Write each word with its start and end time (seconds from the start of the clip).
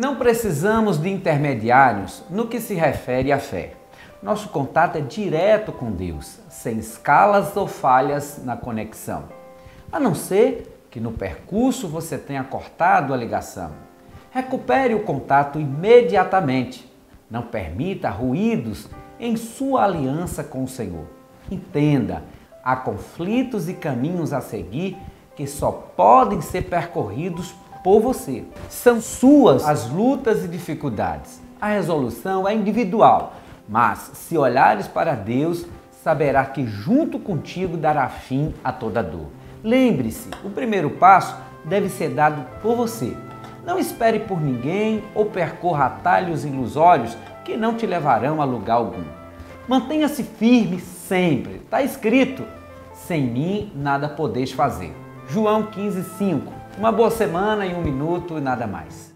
Não 0.00 0.16
precisamos 0.16 0.96
de 0.96 1.10
intermediários 1.10 2.24
no 2.30 2.46
que 2.46 2.58
se 2.58 2.72
refere 2.72 3.30
à 3.30 3.38
fé. 3.38 3.74
Nosso 4.22 4.48
contato 4.48 4.96
é 4.96 5.02
direto 5.02 5.72
com 5.72 5.92
Deus, 5.92 6.38
sem 6.48 6.78
escalas 6.78 7.54
ou 7.54 7.66
falhas 7.66 8.40
na 8.42 8.56
conexão. 8.56 9.24
A 9.92 10.00
não 10.00 10.14
ser 10.14 10.86
que 10.90 10.98
no 10.98 11.12
percurso 11.12 11.86
você 11.86 12.16
tenha 12.16 12.42
cortado 12.42 13.12
a 13.12 13.16
ligação. 13.18 13.72
Recupere 14.30 14.94
o 14.94 15.02
contato 15.02 15.60
imediatamente. 15.60 16.90
Não 17.30 17.42
permita 17.42 18.08
ruídos 18.08 18.88
em 19.18 19.36
sua 19.36 19.84
aliança 19.84 20.42
com 20.42 20.64
o 20.64 20.68
Senhor. 20.68 21.04
Entenda, 21.50 22.24
há 22.64 22.74
conflitos 22.74 23.68
e 23.68 23.74
caminhos 23.74 24.32
a 24.32 24.40
seguir 24.40 24.96
que 25.36 25.46
só 25.46 25.70
podem 25.70 26.40
ser 26.40 26.70
percorridos 26.70 27.54
por 27.82 28.00
você. 28.00 28.44
São 28.68 29.00
suas 29.00 29.66
as 29.66 29.88
lutas 29.90 30.44
e 30.44 30.48
dificuldades. 30.48 31.40
A 31.60 31.68
resolução 31.68 32.48
é 32.48 32.54
individual, 32.54 33.34
mas 33.68 34.10
se 34.14 34.36
olhares 34.36 34.86
para 34.86 35.14
Deus, 35.14 35.66
saberá 36.02 36.44
que 36.44 36.66
junto 36.66 37.18
contigo 37.18 37.76
dará 37.76 38.08
fim 38.08 38.54
a 38.64 38.72
toda 38.72 39.02
dor. 39.02 39.26
Lembre-se, 39.62 40.30
o 40.42 40.50
primeiro 40.50 40.90
passo 40.90 41.36
deve 41.64 41.88
ser 41.88 42.10
dado 42.10 42.44
por 42.62 42.74
você. 42.74 43.16
Não 43.64 43.78
espere 43.78 44.20
por 44.20 44.40
ninguém 44.40 45.04
ou 45.14 45.26
percorra 45.26 45.86
atalhos 45.86 46.44
ilusórios 46.44 47.16
que 47.44 47.56
não 47.56 47.74
te 47.74 47.86
levarão 47.86 48.40
a 48.40 48.44
lugar 48.44 48.76
algum. 48.76 49.04
Mantenha-se 49.68 50.22
firme 50.22 50.80
sempre. 50.80 51.56
Está 51.56 51.82
escrito: 51.82 52.42
sem 52.94 53.22
mim 53.22 53.72
nada 53.74 54.08
podeis 54.08 54.50
fazer. 54.50 54.94
João 55.28 55.64
15:5. 55.64 56.59
Uma 56.80 56.90
boa 56.90 57.10
semana 57.10 57.66
e 57.66 57.74
um 57.74 57.82
minuto 57.82 58.38
e 58.38 58.40
nada 58.40 58.66
mais. 58.66 59.14